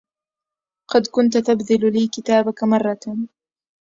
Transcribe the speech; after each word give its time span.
قد 0.91 1.07
كنت 1.11 1.37
تبذل 1.37 1.93
لي 1.93 2.07
كتابك 2.07 2.63
مرة 2.63 2.99